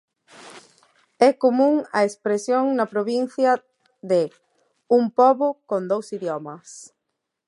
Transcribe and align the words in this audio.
É 1.29 1.31
común 1.43 1.75
a 1.97 2.01
expresión 2.09 2.63
na 2.77 2.85
provincia 2.93 3.51
de 4.11 4.21
"un 4.97 5.03
pobo 5.19 5.47
con 5.69 5.81
dous 5.91 6.07
idiomas". 6.17 6.67